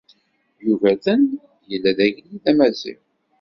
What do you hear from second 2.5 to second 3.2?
amaziɣ.